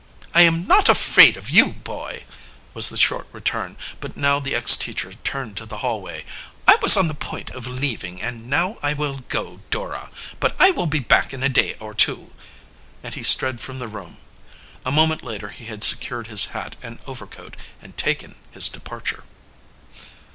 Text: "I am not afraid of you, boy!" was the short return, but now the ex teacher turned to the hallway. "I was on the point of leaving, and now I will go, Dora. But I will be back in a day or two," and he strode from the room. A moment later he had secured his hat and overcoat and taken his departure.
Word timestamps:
"I 0.33 0.41
am 0.41 0.65
not 0.65 0.89
afraid 0.89 1.37
of 1.37 1.51
you, 1.51 1.73
boy!" 1.73 2.23
was 2.73 2.89
the 2.89 2.97
short 2.97 3.27
return, 3.31 3.77
but 3.99 4.17
now 4.17 4.39
the 4.39 4.55
ex 4.55 4.75
teacher 4.75 5.13
turned 5.23 5.57
to 5.57 5.67
the 5.67 5.77
hallway. 5.85 6.25
"I 6.67 6.77
was 6.81 6.97
on 6.97 7.07
the 7.07 7.13
point 7.13 7.51
of 7.51 7.67
leaving, 7.67 8.19
and 8.19 8.49
now 8.49 8.79
I 8.81 8.93
will 8.93 9.19
go, 9.29 9.59
Dora. 9.69 10.09
But 10.39 10.55
I 10.59 10.71
will 10.71 10.87
be 10.87 10.97
back 10.97 11.35
in 11.35 11.43
a 11.43 11.49
day 11.49 11.75
or 11.79 11.93
two," 11.93 12.33
and 13.03 13.13
he 13.13 13.21
strode 13.21 13.59
from 13.61 13.77
the 13.77 13.87
room. 13.87 14.17
A 14.87 14.91
moment 14.91 15.23
later 15.23 15.49
he 15.49 15.65
had 15.65 15.83
secured 15.83 16.25
his 16.25 16.45
hat 16.45 16.75
and 16.81 16.97
overcoat 17.05 17.55
and 17.79 17.95
taken 17.95 18.37
his 18.49 18.69
departure. 18.69 19.23